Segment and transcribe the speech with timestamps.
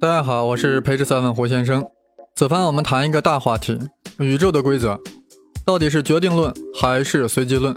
[0.00, 1.84] 大家好，我是培智三问胡先生。
[2.36, 3.76] 此番我们谈一个大话题：
[4.20, 4.96] 宇宙的规则
[5.64, 7.76] 到底是决定论还是随机论？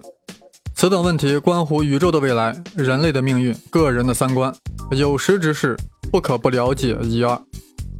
[0.76, 4.54] 此等问题关乎宇宙的未来、人类的命运、个人的三观，
[4.92, 5.76] 有识之士
[6.12, 7.42] 不可不了解一二。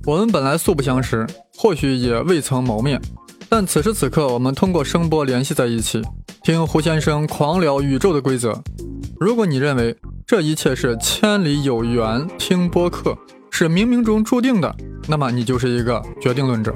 [0.06, 1.26] 我们本来素不相识，
[1.58, 3.02] 或许也未曾谋面，
[3.50, 6.00] 但此时此刻，我们通过声波联系在一起，
[6.44, 8.62] 听胡先生狂聊宇宙的规则。
[9.20, 9.98] 如果你认为
[10.28, 13.18] 这一切是千里有缘听播客，
[13.52, 14.76] 是冥冥中注定的，
[15.08, 16.74] 那么你就是一个决定论者。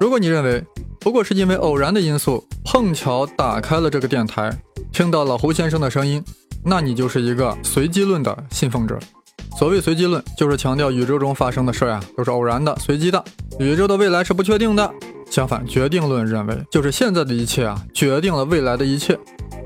[0.00, 0.64] 如果你认为
[0.98, 4.50] 不过是因为偶然的因素碰巧打开了这个电台，
[4.90, 6.24] 听到了胡先生的声音，
[6.64, 8.98] 那你就是一个随机论的信奉者。
[9.56, 13.22] 所谓随机论，就是强调宇宙中发生的事呀都是偶然的、随机的，
[13.60, 14.92] 宇宙的未来是不确定的。
[15.30, 19.16] 相反，决定论认为就是现在的一切啊决定了未来的一切。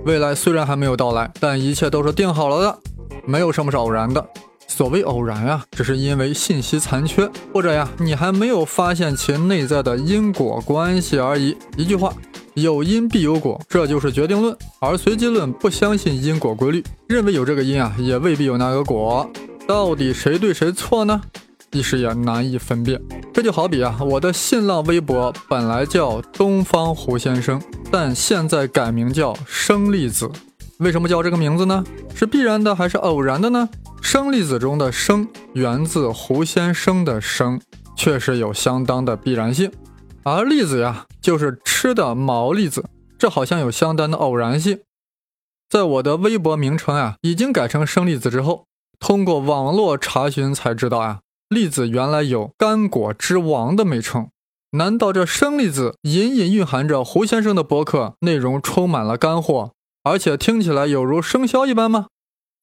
[0.04, 2.78] 未来虽然还没有到来，但一切都是定好了的，
[3.24, 4.26] 没有什么是偶然的。
[4.68, 11.56] 所谓偶然啊，只是因为信息残缺，或者呀，你还没有发现其内在的因果关系而已。
[11.76, 12.12] 一句话，
[12.54, 14.56] 有因必有果，这就是决定论。
[14.78, 19.28] 而随机论不相信因果规律，认为有这个因啊，也未必有那个果。
[19.66, 21.20] 到底谁对谁错呢？
[21.72, 23.00] 一时也难以分辨。
[23.34, 30.30] 这就好比啊，我的新浪微博本来叫东方胡先生，但现在改名叫生粒子。
[30.78, 31.84] 为什么叫这个名字呢？
[32.14, 33.68] 是必然的还是偶然的呢？
[34.00, 37.60] 生粒子中的生源自胡先生的生，
[37.96, 39.70] 确实有相当的必然性。
[40.22, 42.84] 而粒子呀，就是吃的毛粒子，
[43.18, 44.80] 这好像有相当的偶然性。
[45.68, 48.64] 在我的微博名称啊已经改成生粒子之后，
[48.98, 51.20] 通过网络查询才知道啊。
[51.48, 54.28] 粒子原来有干果之王的美称，
[54.72, 62.08] 难道这生粒子隐隐蕴含着胡先生的博客内容充满了干货，而且听起来有如生肖一般吗？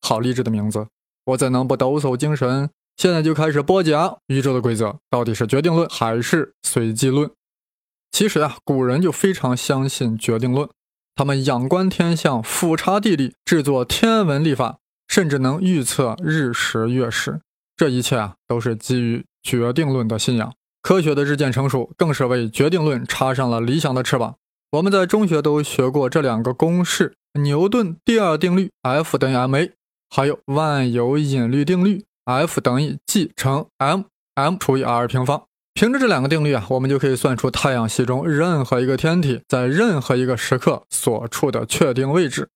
[0.02, 0.86] 好励志的名字！
[1.25, 2.69] 我怎能不抖擞精神？
[2.97, 7.29] 现在就开始播讲宇宙的规则到底是决定论还是随机论？
[8.11, 10.69] 其实啊，古人就非常相信决定论，
[11.16, 14.77] 他们仰观天象，俯察地理，制作天文历法，
[15.07, 17.41] 甚至能预测日食月食。
[17.75, 20.53] 这一切啊，都是基于决定论的信仰。
[20.81, 24.35] 科学的日渐成熟，更是为决定论插上了理想的翅膀。
[24.71, 29.71] 我们在中学都学过这两个公式：牛顿第二定律 F 等于 ma，
[30.15, 35.43] 还有万有引力定律 F 等于 G 乘 m，m 除以 r 平方。
[35.73, 42.47] 凭着这两个定律啊，我们就可以算出太阳系中任何一个天体在任何一个时刻所处的确定位置。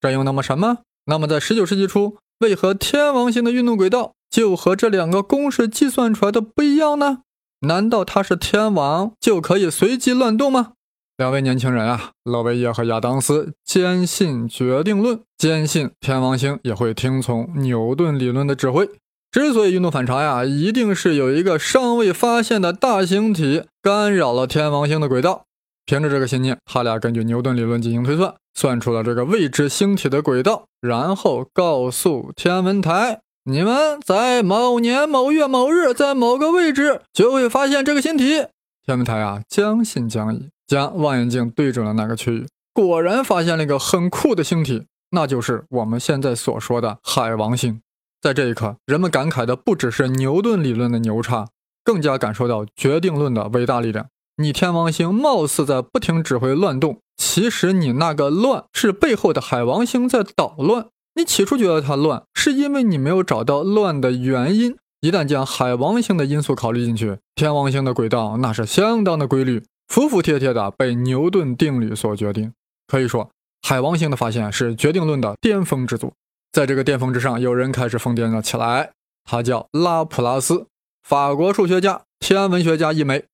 [0.00, 0.78] 这又那么什么？
[1.04, 4.14] 那么在19世纪初，为何天王星的运动轨道？
[4.30, 7.18] 就和这两个公式计算出来的不一样呢？
[7.60, 10.72] 难道它是天王就可以随机乱动吗？
[11.16, 18.86] 两位年轻人啊，勒维耶和亚当斯坚信决定论，坚信天王星也会听从牛顿理论的指挥。
[19.30, 25.44] 之所以运动反常呀，一定是有一个尚未发现的大星体干扰了天王星的轨道。
[25.86, 33.20] 凭着这个信念，他俩根据牛顿理论进行推算，算出了这个未知星体的轨道，然后告诉天文台。
[33.44, 38.46] 你们在某年某月某日，在某个位置就会发现这个星体。
[38.84, 47.80] 天文台啊，将信将疑，将望远镜对准了那个区域，果然发现了一个很酷的星体，那就是我们现在所说的海王星。
[48.20, 51.46] 在这一刻，人们感慨的不只是牛顿理论的牛叉，
[51.84, 54.06] 更加感受到决定论的伟大力量。
[54.38, 60.88] 你天王星貌似在不停指挥乱动，其实你那个乱是背后的海王星在捣乱。
[61.14, 64.76] 你起初觉得它乱，是因为你没有找到乱的原因。
[65.00, 72.52] 一旦将海王星的因素考虑进去，天王星的轨道那是相当的规律，服服帖帖的被牛顿定律所决定。
[72.86, 73.30] 可以说，
[73.62, 76.12] 海王星的发现是决定论的巅峰之作。
[76.52, 78.92] 在这个巅峰之上，有人开始疯癫了起来，
[79.24, 80.66] 他叫拉普拉斯，
[81.02, 83.24] 法国数学家、天文学家一枚。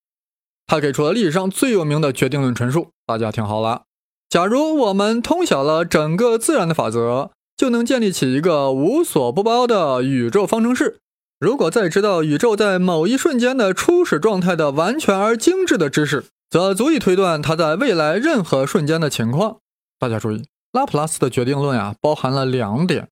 [0.66, 2.90] 他给出了历史上最有名的决定论陈述。
[3.06, 3.82] 大家听好了：
[4.28, 7.30] 假如我们通晓了整个自然的法则。
[7.54, 10.98] 就能建立起一个无所不包的宇宙方程式。
[11.38, 19.56] 如果再知道宇宙在某一瞬间的初始状态的完全而精致的知识，则足以推断它在未来任何瞬间的情况。
[19.98, 23.08] 大家注意，拉普拉斯的决定论呀，包含了两点：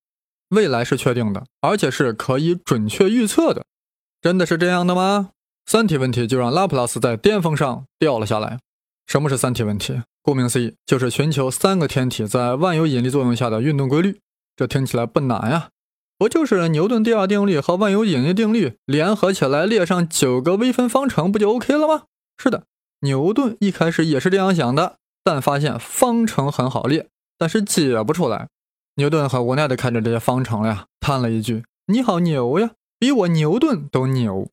[0.50, 3.64] 未来是确定的，而且是可以准确预测的。
[4.20, 5.30] 真的是这样的吗？
[5.64, 8.58] 三体问题就让拉普拉斯在巅峰上掉了下来。
[9.06, 10.02] 什么是三体问题？
[10.20, 14.20] 顾名思义，就是寻求三个天体在万有引力作用下的运动规律。
[14.54, 15.70] 这听起来不难呀，
[16.18, 22.02] 不就是牛顿第二定律和万有引力定律联合起来列上九个微分方程不就 OK 了吗？
[22.36, 22.64] 是的，
[23.00, 27.08] 牛顿一开始也是这样想的，但发现方程很好列，
[27.38, 28.48] 但是解不出来。
[28.96, 34.48] 牛顿很无奈地看着这些方程呀，叹了一句：“你好牛呀，比我牛顿都牛。”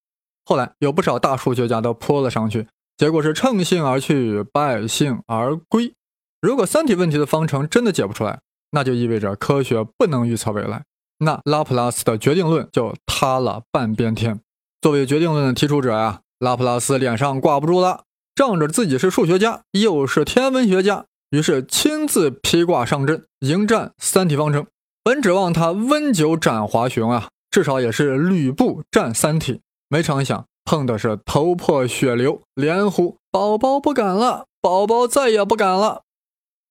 [0.46, 5.94] 后来有不少大数学家都扑了上去，结果是乘兴而去，败兴而归。
[6.40, 8.40] 如果三体问题的方程真的解不出来，
[8.72, 10.84] 那就意味着科学不能预测未来，
[11.20, 14.40] 那拉普拉斯的决定论就塌了半边天。
[14.80, 18.04] 作为决定论的提出者呀，拉普拉斯脸上挂不住了，
[18.38, 24.68] 仗着自己是数学家又是天文学家，于是亲自披挂上阵迎战三体方程。
[25.04, 29.62] 本指望他温酒斩华雄啊，至少也是吕布战三体。
[29.90, 36.04] 没成想碰的是头破血流，连呼宝宝不敢了，宝宝再也不敢了。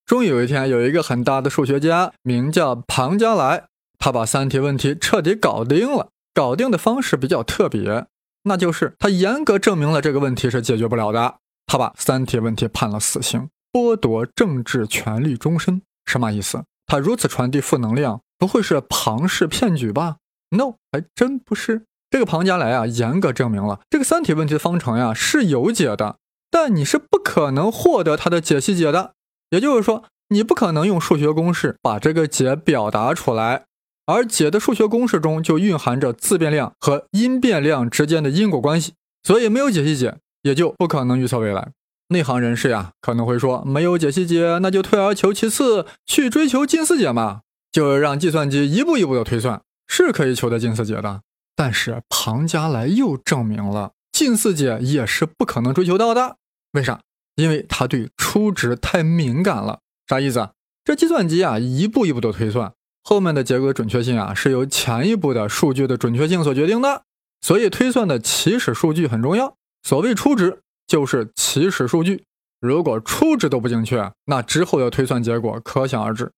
[0.04, 3.64] 终于有一天，有一个很大的数学家，名叫庞加莱，
[3.98, 6.10] 他把三体问题彻底搞定了。
[6.32, 8.06] 搞定的方式比较特别，
[8.44, 11.38] 那就是他严格证明了这个问题是解决不了的。
[11.66, 15.82] 他把三体问题判了死刑，剥夺政治权利终身。
[16.04, 16.64] 什么意思？
[16.86, 20.16] 他如此传递负能量，不会是庞氏骗局吧
[20.50, 21.82] ？No，还真不是。
[22.08, 26.18] 这个庞加莱啊，严格证明了这个三体问题的方程呀是有解的，
[26.50, 29.14] 但你是不可能获得它的解析解的。
[29.50, 33.64] 也就是说，你不可能用数学公式把这个解表达出来，
[34.06, 41.72] 而解的数学公式中就蕴含着自变量和因变量之间的因果关系，所以没有解析解，也就不可能预测未来。
[42.10, 47.40] 内行人士呀可能会说，没有解析解，那就退而求其次，去追求近似解嘛，
[47.72, 51.22] 就让计算机一步一步的推算，是可以求得近似解的。
[51.56, 56.36] 但是庞加莱又证明了近似解也是不可能追求到的。
[56.74, 57.00] 为啥？
[57.34, 59.80] 因为他对初值太敏感了。
[60.06, 60.50] 啥意思？
[60.84, 62.72] 这计算机啊，一步一步的推算，
[63.02, 67.02] 后面的结果的准确性啊，是由前一步的数据的准确性所决定的。
[67.40, 69.55] 所以推算的起始数据很重要。
[69.86, 72.24] 所谓初值，就是起始数据。
[72.60, 76.32] 如果初值都不精确，那之后的推算结果可想而知。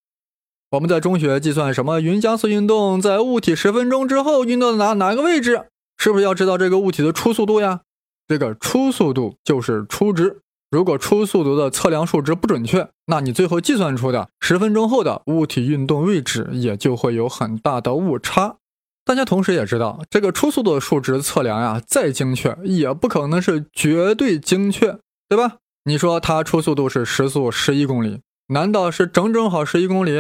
[0.72, 5.64] 我们在中学计算什么匀加速运动，在物体十分钟之后运动到哪哪个位置，
[5.96, 7.80] 是不是要知道这个物体的初速度呀？
[8.26, 10.42] 这个初速度就是初值。
[10.70, 18.56] 如果初速度的测量数值不准确，那你最后计算出的十分钟后的物体运动位置也就会有很大的误差。
[19.08, 24.98] 大家同时也知道，这个初速度的数值测量呀，再精确也不可能是绝对精确，
[25.30, 25.56] 对吧？
[25.84, 30.18] 你说它初速度是时速十一公里，难道是整整好十一公里？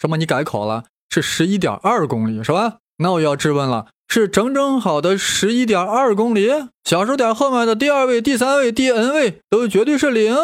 [0.00, 0.16] 什么？
[0.16, 0.86] 你改口了？
[1.08, 2.78] 是十一点二公里是吧？
[2.96, 6.50] 那我要质问了，是整整好的十一点二公里？
[6.82, 10.34] 小数点后面的第二位、第三位、第 n 位都绝对是零？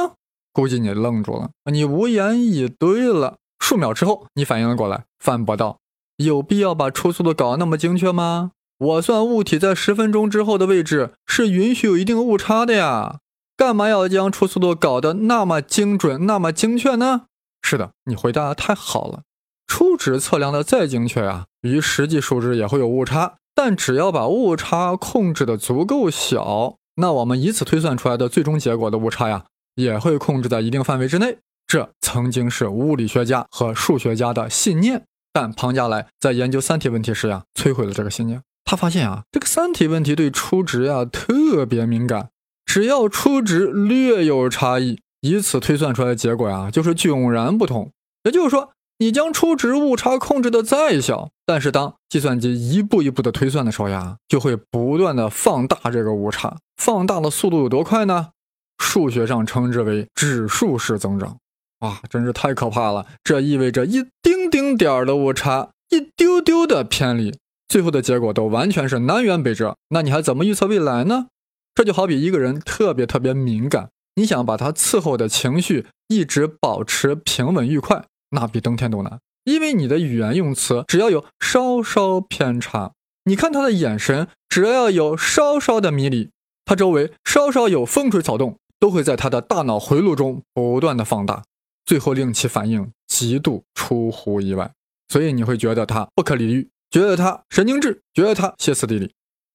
[0.53, 3.39] 估计你愣住了，你无言以对了。
[3.59, 5.79] 数秒之后，你反应了过来，反驳道
[6.17, 8.53] ：“有必要把初速度搞那么精确吗？
[8.79, 13.21] 我算物体在十分钟之后的位置是允许有一定误差的呀，
[13.57, 17.23] 干嘛要将初速度搞得那么精准、那么精确呢？”
[17.63, 19.23] 是的，你回答的太好了。
[19.67, 23.37] 初值测量的再精确啊，与实际数值也会有误差。
[23.55, 29.45] 但只要把误差控制的足够小，那我们以此推算出来的最终结果的误差呀，
[29.77, 31.39] 也会控制在一定范围之内。
[31.67, 35.05] 这曾经是物理学家和数学家的信念。
[35.35, 38.41] 但庞加莱在研究三体问题时呀，摧毁了这个信念。
[38.65, 42.31] 他发现啊，这个三体问题对初值呀特别敏感，
[42.65, 47.91] 只要初值略有差异，以此推算出来的结果呀，就是迥然不同。
[48.23, 48.71] 也就是说。
[48.99, 56.57] 你将初值误差控制的再小，但是当计算机一步一步的推算的时候呀，就会不断的放大这个误差。
[56.77, 58.29] 放大的速度有多快呢？
[58.79, 61.37] 数学上称之为指数式增长。
[61.81, 63.05] 哇，真是太可怕了！
[63.25, 69.77] 这意味着一定丁点儿的误差，一丢丢的偏离，最后的结果都完全是南辕北辙。
[69.89, 71.27] 那你还怎么预测未来呢？
[71.75, 78.05] 这就好比一个人特别特别敏感，你想把他伺候的情绪一直保持平稳愉快。
[78.31, 82.93] 那比登天都难，因为你的语言用词只要有稍稍偏差，
[83.25, 86.31] 你看他的眼神只要有稍稍的迷离，
[86.65, 91.43] 他周围稍稍有风吹草动，都会在他的大脑回路中不断的放大，
[91.85, 94.69] 最后令其反应极度出乎意外。
[95.09, 99.13] 所以你会觉得他不可理喻，觉得他神经质，觉得他歇斯底里。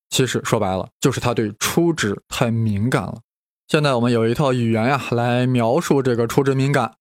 [0.10, 3.20] 其实说白了，就是他对初值太敏感了。
[3.68, 6.94] 现在我们有一套语言呀，来描述这个初值敏感。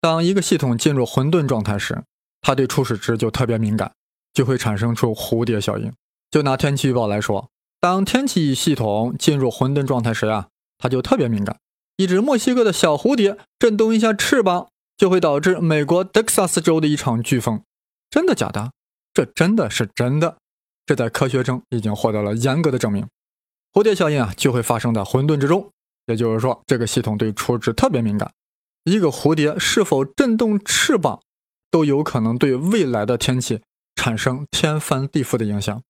[0.00, 2.02] 当一个系统进入混沌状态时，
[2.40, 3.92] 它对初始值就特别敏感，
[4.32, 5.92] 就会产生出蝴蝶效应。
[6.30, 7.50] 就拿天气预报来说，
[7.80, 10.48] 当天气系统进入混沌状态时呀，
[10.78, 11.58] 它就特别敏感。
[11.96, 14.68] 一只墨西哥的小蝴蝶震动一下翅膀，
[14.98, 17.62] 就会导致美国德克萨斯州的一场飓风。
[18.10, 18.72] 真的假的？
[19.14, 20.36] 这真的是真的。
[20.84, 23.06] 这在科学中已经获得了严格的证明。
[23.72, 25.70] 蝴蝶效应啊，就会发生在混沌之中。
[26.06, 28.32] 也就是说，这个系统对初值特别敏感。
[28.84, 31.20] 一个蝴蝶是否震动翅膀，
[31.70, 33.60] 都有可能对未来的天气
[33.94, 35.82] 产生天翻地覆的影响。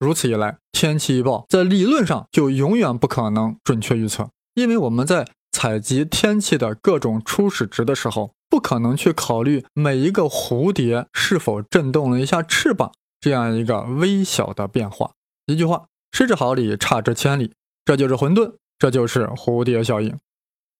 [0.00, 15.12] 如此一来，天气预报在理论上就永远不可能准确预测，因为我们在采集天气的各种初始值的时候，不可能去考虑每一个蝴蝶是否震动了一下翅膀这样一个微小的变化。
[15.46, 17.52] 一句话，失之毫厘，差之千里，
[17.84, 20.18] 这就是混沌，这就是蝴蝶效应。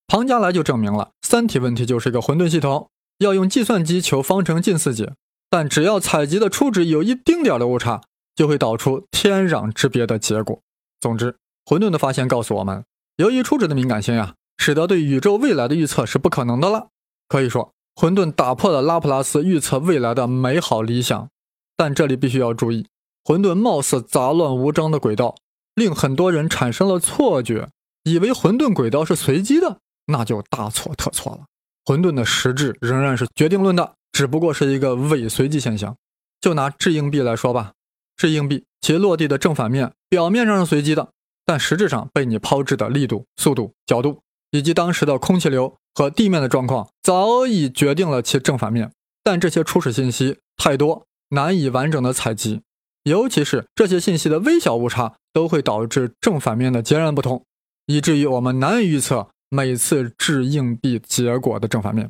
[0.09, 5.13] 庞加莱就证明了，三体问题就是一个混沌系统，要用计算机求方程近似解，
[5.49, 8.01] 但只要采集的初值有一丁点的误差，
[8.35, 10.61] 就会导出天壤之别的结果。
[10.99, 12.85] 总之，混沌的发现告诉我们，
[13.17, 16.89] 由于初值的敏感性呀，使得对宇宙未来的预测是不可能的了。
[17.31, 21.29] 可以说，混沌打破了拉普拉斯预测未来的美好理想。
[21.77, 22.89] 但这里必须要注意，
[23.25, 25.37] 混沌貌似杂乱无章的轨道，
[25.77, 27.69] 令很多人产生了错觉，
[28.03, 29.79] 以为混沌轨道是随机的。
[30.07, 31.45] 那就大错特错了。
[31.85, 35.97] 混沌的实质仍然是决定论的，只不过是一个伪随机现象。
[36.41, 37.75] 就拿掷硬币来说吧，
[38.17, 41.13] 掷硬币其落地的正反面表面上是随机的，
[41.47, 44.21] 但实质上被你抛掷的力度、速度、角度
[44.51, 48.93] 以及当时的空气流和地面的状况早已决定了其正反面。
[49.23, 52.63] 但这些初始信息太多，难以完整的采集，
[53.05, 57.45] 尤其是这些信息的微小误差都会导致正反面的截然不同，
[57.87, 59.29] 以至于我们难以预测。
[59.53, 62.09] 每次掷硬币结果的正反面，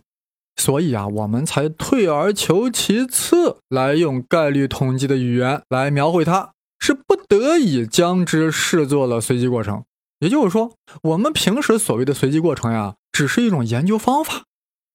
[0.57, 9.85] 所以啊，我们才退而求其次，来用概率统计的语言来描绘它，是不得已将之视作了随机过程。
[10.19, 14.45] 也就是说，我们平时所谓的随机过程呀，只是一种研究方法，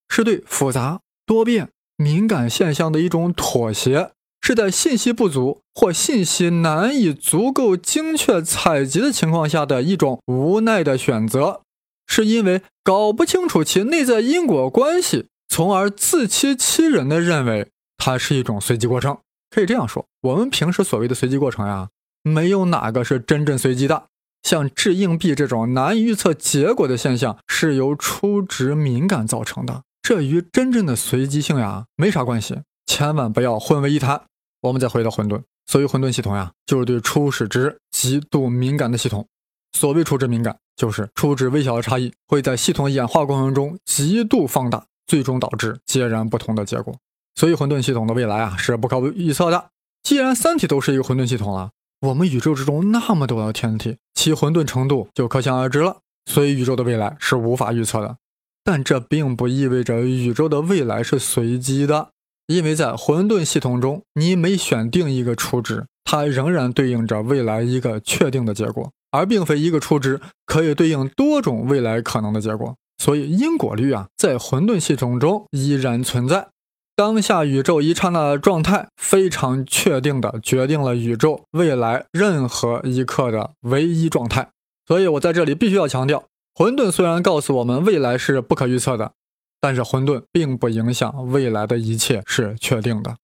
[0.09, 11.61] 是对复杂多变、敏感现象的一种妥协，是在信息不足或信息难以足够精确采集的情况下的一种无奈的选择。
[12.07, 19.17] 是因为搞不清楚其内在因果关系，从而自欺欺人的认为它是一种随机过程。
[19.49, 21.89] 可以这样说，我们平时所谓的随机过程呀，
[22.21, 24.07] 没有哪个是真正随机的。
[24.45, 32.59] 像掷硬币这种难以预测结果的现象，是由初值敏感造成的，这与真正的随机性呀没啥关系。
[32.85, 34.21] 千万不要混为一谈。
[34.61, 39.27] 我们再回到混沌，所谓混沌系统呀，就是对初始值极度敏感的系统。
[39.73, 40.55] 所谓初值敏感。
[40.75, 46.93] 就是初值微小的差异会在系统演化过程中极度放大，最终导致截然不同的结果。
[47.33, 49.69] 所以混沌系统的未来啊是不可预测的。
[50.03, 51.71] 既然三体都是一个混沌系统了，
[52.01, 53.95] 我们宇宙之中那么多的天体，
[54.25, 55.97] 其混沌程度就可想而知了。
[56.25, 58.17] 所以宇宙的未来是无法预测的。
[58.63, 62.09] 但这并不意味着宇宙的未来是随机的，
[62.47, 68.91] 因为在混沌系统中，你每选定一个初值，它仍然对应着未来一个确定的结果。
[69.11, 76.47] 而并非一个初值可以对应多种未来可能的结果，所以因果律啊，在混沌系统中依然存在。
[76.97, 84.49] 当下宇宙一刹那的状态，非常确定的决定了宇宙未来任何一刻的唯一状态。
[84.87, 86.23] 所以我在这里必须要强调，
[86.53, 89.11] 混沌虽然告诉我们未来是不可预测的，
[89.59, 93.17] 但是混沌并不影响未来的一切是确定的。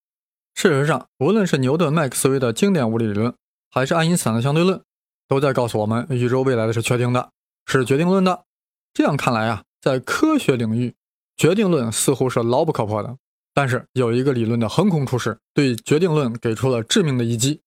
[0.54, 3.32] 事实上，无论是牛顿、麦克斯韦的经典物理理论，
[3.70, 4.82] 还是爱因斯坦的相对论。
[5.28, 7.30] 都在告诉我们，宇宙未来的是确定的，
[7.64, 8.44] 是决定论的。
[8.92, 10.94] 这样看来啊，在科学领域，
[11.38, 13.16] 决定论似乎是牢不可破的。
[13.54, 17.60] 但是有一个理论的横空出世，对决定论给出了致命的一击，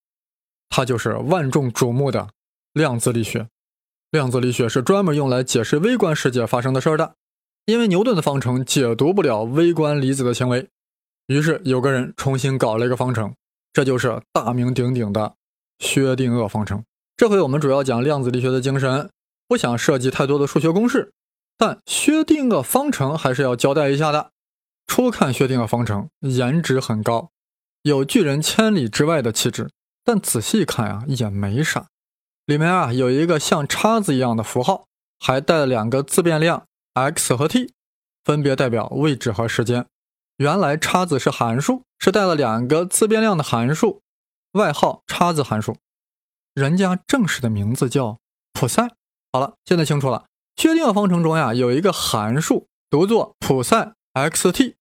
[0.70, 2.30] 它就是万众瞩目的
[2.74, 3.48] 量子力学。
[4.12, 7.16] 量子力学是专门用来解释微观世界发生的事儿的，
[7.66, 10.68] 因为牛顿的方程解读不了微观粒子的行为，
[11.28, 13.34] 于是有个人重新搞了一个方程，
[13.74, 15.36] 这就是大名鼎鼎的
[15.80, 16.84] 薛定谔方程。
[17.18, 19.10] 这回我们主要讲量子力学的精神，
[19.48, 21.12] 不想涉及太多的数学公式，
[21.58, 24.32] 但薛定谔方程还是要交代一下的。
[24.88, 27.32] 初看薛定谔方程，颜值很高，
[27.82, 29.72] 有拒人千里之外的气质，
[30.04, 31.88] 但仔细看啊，也没啥。
[32.46, 34.86] 里面啊有一个像叉子一样的符号，
[35.20, 37.74] 还带了两个自变量 x 和 t，
[38.24, 39.86] 分别代表位置和时间。
[40.38, 44.02] 原来叉子是函数，是带了两个自变量的函数，
[44.52, 45.78] 外号叉子函数。
[46.54, 48.18] 人家正式的名字叫
[48.54, 48.90] 普赛。
[49.34, 50.26] 好了，现在清楚了。
[50.56, 54.74] 薛定谔方程中呀，有一个函数读作普赛 x_t，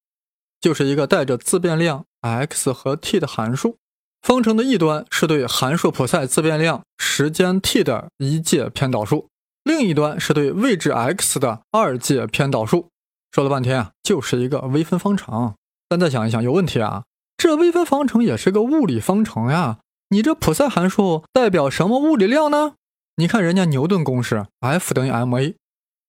[0.61, 3.77] 就是一个带着自变量 x 和 t 的函数。
[4.23, 9.29] 方程的一端是对函数普赛自变量时间 t 的一阶偏导数，
[9.65, 12.89] 另一端是对位置 x 的二阶偏导数。
[13.33, 15.55] 说了半天啊，就是一个微分方程。
[15.89, 17.05] 但再想一想，有问题啊！
[17.37, 19.81] 这微分方程也是个物理方程呀。
[20.11, 22.75] 你这普赛函数代表什么物理量呢？
[23.17, 25.55] 你看人家牛顿公式，F 等于 ma，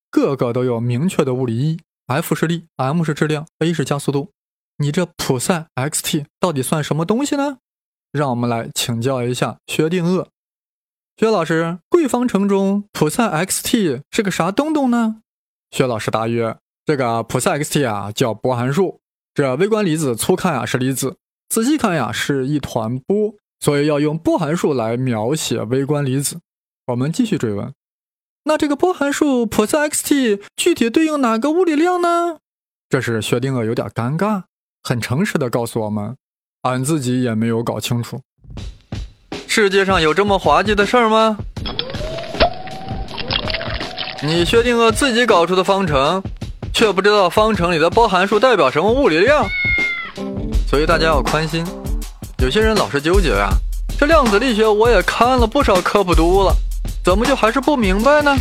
[0.09, 1.79] 个个都有明确的物理意义。
[2.07, 4.29] F 是力，m 是质量，a 是加速度。
[4.77, 7.57] 你这普赛 xt 到底算什么东西呢？
[8.11, 10.27] 让我们来请教一下薛定谔。
[11.17, 15.21] 薛老师，贵方程中普赛 xt 是个啥东东呢？
[15.71, 18.99] 薛老师答曰：这个普赛 xt 啊叫波函数。
[19.33, 21.17] 这微观粒子粗看呀是粒子，
[21.49, 26.39] 仔细看呀是一团波，所以要用波函数来描写微观粒子。
[26.85, 27.73] 我们继续追问，
[28.47, 32.37] 那这个波函数普赛 xt 具体对应哪个物理量呢？
[32.87, 34.43] 这是薛定谔有点尴尬，
[34.83, 36.15] 很诚实的告诉我们，
[36.61, 38.21] 俺自己也没有搞清楚。
[39.47, 41.35] 世界上有这么滑稽的事儿吗？
[44.21, 46.21] 你薛定谔自己搞出的方程？
[46.71, 49.43] 却不知道方程里的波函数代表什么物理量，
[50.69, 51.65] 所以大家要宽心。
[52.37, 53.49] 有些人老是纠结呀，
[53.97, 56.53] 这量子力学我也看了不少科普读物了，
[57.05, 58.35] 怎么就还是不明白呢？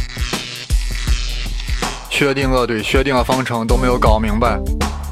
[2.10, 4.58] 薛定谔对薛定谔方程都没有搞明白，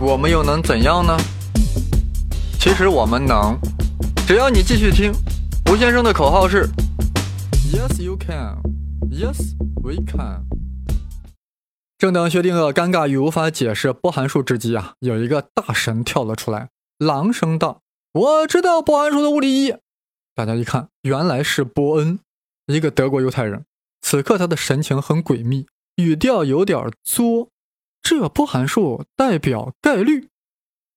[0.00, 1.14] 我们又能怎样呢？
[2.59, 3.54] 其实我们能，
[4.26, 5.12] 只要你继续听。
[5.71, 6.66] 吴先生的口号是
[7.71, 8.56] ：Yes, you can.
[9.11, 10.44] Yes, we can.
[11.99, 17.82] 正当薛定谔尴尬于无法解释波函数之际啊，有一个大神跳了出来，朗声道
[18.14, 19.75] ：“我知道波函数的物理意义。”
[20.35, 22.18] 大家一看，原来是波恩，
[22.66, 23.64] 一个德国犹太人。
[24.00, 25.66] 此刻他的神情很诡秘，
[25.97, 27.49] 语调有点作。
[28.02, 30.28] 这波函数代表概率，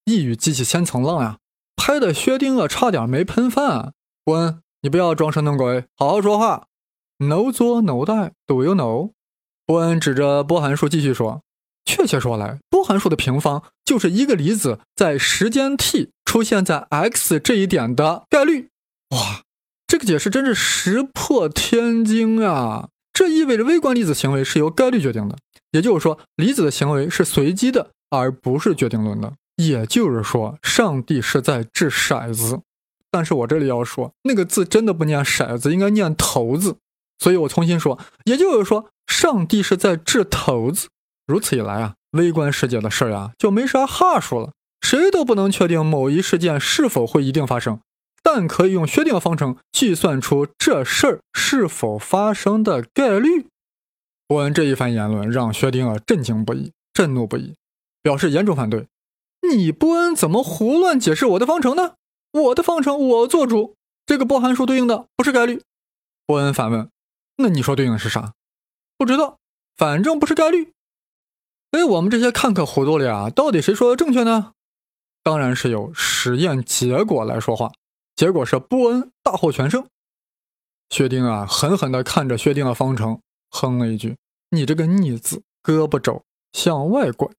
[0.06, 1.38] 一语激起千层浪呀，
[1.76, 3.94] 拍的薛定谔差点没喷饭。
[4.24, 6.66] 波恩，你不要装神弄鬼，好好说话。
[7.20, 9.12] No 作 No die，Do you know？
[9.68, 11.44] 波恩指着波函数继续说
[11.86, 18.70] ：“确切说来，波函数的平方就是一个离子在时间 t 出现在 x 这一点的概率。”
[19.16, 19.44] 哇，
[19.88, 22.90] 这个解释真是石破天惊啊！
[23.14, 25.38] 这意味着微观粒子行为是由概率决定的，
[25.72, 29.34] 也就是说，离子的行为是随机的，而不是决定论的。
[29.58, 32.60] 也就是说，上帝是在掷骰子。
[33.10, 36.76] 但是我这里要说，那个字真的不念骰子，应该念骰子。
[37.20, 38.88] 所以我重新说，也就是说。
[39.08, 40.88] 上帝是在掷骰子，
[41.28, 44.52] 如此一来啊，微观世界的事儿呀就没啥哈数了。
[44.82, 47.80] 谁都不能确定某一事件是否会一定发生，
[48.26, 53.46] 但可以用薛定谔方程计算出这事儿是否发生的概率。
[54.28, 57.54] 伯恩这一番言论让薛定谔震惊不已，震怒不已，
[58.02, 58.88] 表示严重反对。
[59.48, 61.94] 你伯恩怎么胡乱解释我的方程呢？
[62.32, 63.76] 我的方程我做主，
[64.08, 65.62] 这个波函数对应的不是概率。
[66.26, 66.90] 伯恩反问：
[67.38, 68.34] 那你说对应的是啥？
[68.98, 69.38] 不知道，
[69.78, 70.72] 反正不是概率。
[71.70, 73.30] 哎，我们这些看客糊涂了呀！
[73.30, 74.54] 到底谁说的正确呢？
[75.22, 77.72] 当然是由实验结果来说话。
[78.16, 79.86] 结果是波恩大获全胜。
[80.90, 84.18] 薛定啊狠狠地看着薛定谔方程，哼了一句
[84.52, 86.24] ：“你这个逆子，胳膊肘
[86.54, 87.30] 向外拐。”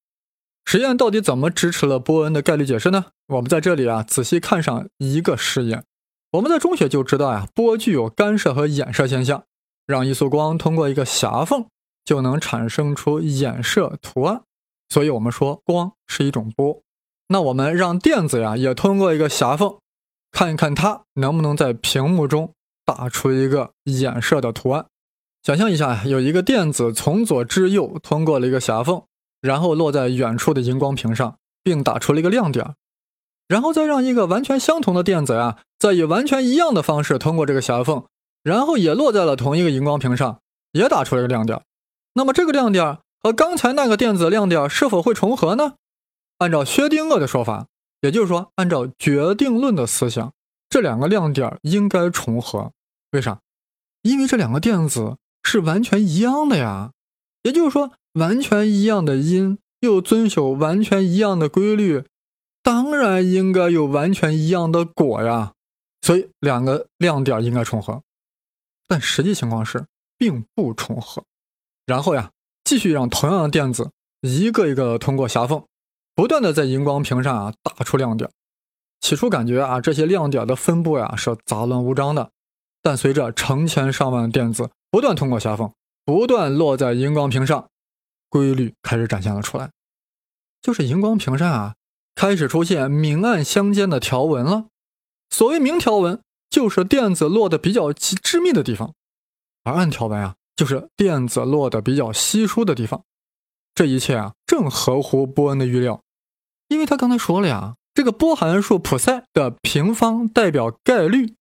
[0.64, 3.06] 实验到底怎么支持了波恩的概率解释呢？
[3.28, 5.84] 我们在这里啊，仔细看上一个实验。
[6.32, 9.44] 我们在中学就知道呀，波具有干涉和衍射现象。
[9.86, 11.66] 让一束光通过一个狭缝，
[12.04, 14.42] 就能产生出衍射图案，
[14.88, 16.82] 所以我们说光是一种波。
[17.28, 19.78] 那我们让电子呀也通过一个狭缝，
[20.30, 22.52] 看一看它能不能在屏幕中
[22.84, 24.86] 打出一个衍射的图案。
[25.42, 29.02] 想象一下，有一个电子从左至右通过了一个狭缝，
[29.40, 32.74] 然后落在远处的荧光屏上，并打出了一个亮点。
[33.48, 38.04] 然后再让一个完全相同的电子呀，再以完全一样的方式通过这个狭缝。
[38.42, 40.40] 然后也落在了同一个荧光屏上，
[40.72, 41.60] 也打出了一个亮点。
[42.14, 45.74] 那么这个亮点和刚才那个电子亮点是否会重合呢？
[46.38, 47.66] 按照薛定谔的说法，
[48.06, 50.32] 也就是说，按照决定论的思想，
[50.68, 52.70] 这两个亮点应该重合。
[53.10, 53.40] 为啥？
[54.02, 56.92] 因为这两个电子是完全一样的呀。
[57.42, 62.04] 也就是说，完全一样的因又遵守完全一样的规律，
[62.62, 65.54] 当然应该有完全一样的果呀。
[66.02, 68.00] 所以两个亮点应该重合。
[68.86, 69.84] 但实际情况是
[70.16, 71.24] 并不重合，
[71.84, 72.30] 然后呀，
[72.62, 73.90] 继续让同样的电子
[74.20, 75.64] 一个一个的通过狭缝，
[76.16, 78.28] 不断的在荧光屏上啊打出亮点。
[79.00, 82.32] 起初感觉啊这些亮点的分布呀是杂乱无章的，
[82.82, 85.72] 但随着成千上万电子不断通过狭缝，
[86.04, 87.68] 不断落在荧光屏上，
[88.28, 89.70] 规律开始展现了出来，
[90.60, 91.76] 就是荧光屏上啊
[92.16, 94.66] 开始出现明暗相间的条纹了。
[95.30, 96.20] 所谓明条纹。
[96.48, 98.94] 就是电子落的比较致密的地方，
[99.64, 103.02] 而暗条纹啊，就是电子落的比较稀疏的地方。
[103.74, 106.00] 这一切啊，正合乎波恩的预料，
[106.68, 111.34] 因为他刚才说了呀，这个波函数普赛的平方代表概率，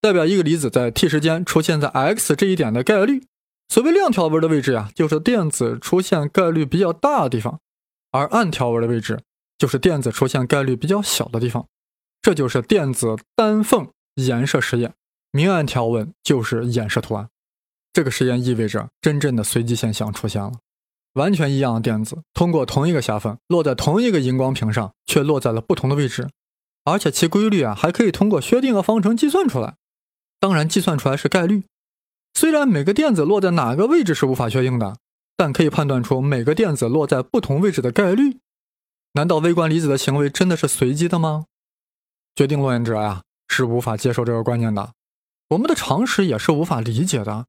[0.00, 3.24] 代表一个离子在 t 时间出现在 x 这一点的概率。
[3.68, 7.60] 所谓亮条纹的位置呀，就是电子出现概率比较大的地方，
[8.10, 9.20] 而暗条纹的位置
[9.56, 11.66] 就是电子出现概率比较小的地方。
[12.20, 13.88] 这就是电子单缝。
[14.16, 14.92] 衍射实验，
[15.30, 17.30] 明暗条纹就是衍射图案。
[17.94, 20.52] 这个实验意味着真正的随机现象出现了。
[21.14, 26.28] 完全一样的电子通过同一个狭缝落在同一个荧光屏上，却落在了不同的位置，
[26.84, 29.74] 而且其规律啊还可以通过薛定谔方程计算出来。
[30.40, 31.64] 当然，计算出来是概率。
[32.34, 34.96] 虽然每个电子落在哪个位置是无法确定的，
[35.36, 38.38] 但可以判断出每个电子落在不同位置的概率。
[39.12, 41.44] 难道微观粒子的行为真的是随机的吗？
[42.34, 44.94] 决定论者呀是无法接受这个观念的，
[45.50, 47.44] 我们的常识也是无法理解的。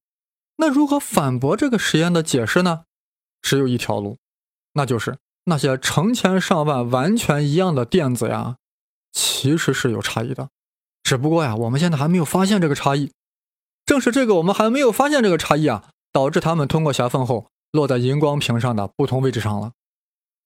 [0.57, 2.83] 那如何反驳这个实验的解释呢？
[3.43, 4.17] 只有一条路，
[4.73, 8.55] 那就是那些成千上万完全一样的电子呀，
[9.11, 10.49] 其实是有差异的，
[11.03, 13.11] 只不过呀我们现在还没有发现这个差异。
[13.85, 19.73] 正是这个我们还没有发现这个差异啊，导致它们通过狭缝后落在荧光屏上的不同位置上了。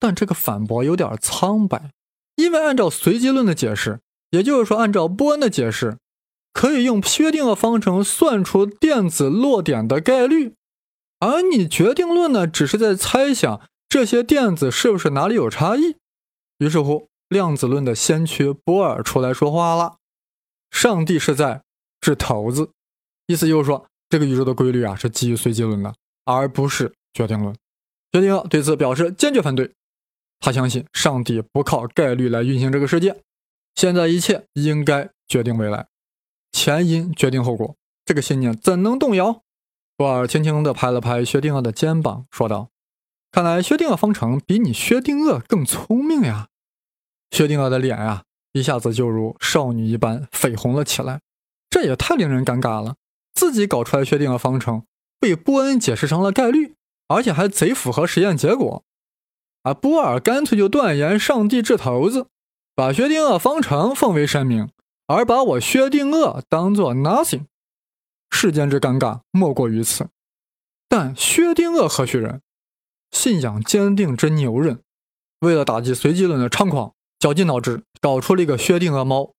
[0.00, 1.90] 但这个反驳有点苍白，
[2.34, 5.98] 因为按照随机论的解释，也就是说按照波恩的解释，
[6.52, 10.54] 可以用薛定谔方程算出电子落点的概率，
[11.20, 15.96] 而你决定论呢，只是在猜想这些电子是不是哪里有差异。
[16.58, 19.96] 于是乎，量子论的先驱波尔出来说话了
[20.70, 21.62] ：“上帝是在
[22.00, 22.70] 掷骰子，
[23.26, 27.54] 意思就是说这个宇宙的规律啊是基于随机论的，而不是决定论。”
[28.12, 29.72] 薛定谔对此表示坚决反对。
[30.40, 33.20] 他相信上帝不靠概率来运行这个世界，
[33.74, 35.88] 现在一切应该决定未来，
[36.52, 39.42] 前因决定后果，这个信念怎能动摇？
[39.98, 42.68] 波尔轻轻地拍了拍薛定谔的肩膀，说道
[43.32, 46.46] ：“看来薛定谔方程比你薛定谔更聪明呀！”
[47.32, 51.18] 薛定谔的脸呀，一下子就如少女一般绯红了起来。
[51.68, 52.94] 这也太令人尴尬了，
[53.34, 54.84] 自己搞出来薛定谔方程，
[55.18, 56.76] 被波恩解释成了概率，
[57.08, 58.84] 而且还贼符合实验结果。
[59.64, 62.28] 而波尔干脆就断言上帝掷骰子，
[62.76, 64.70] 把薛定谔方程奉为神明，
[65.08, 67.46] 而把我薛定谔当做 nothing。
[68.30, 70.08] 世间之尴尬莫过于此。
[70.88, 72.40] 但薛定谔何许人？
[73.10, 74.82] 信仰坚定之牛人，
[75.40, 79.32] 为了打击随机论的猖狂，绞尽脑汁搞出了一个薛定谔猫，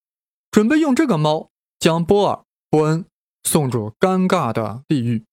[0.50, 3.04] 准备用这个猫将波尔、波恩
[3.44, 5.24] 送入尴尬的地狱。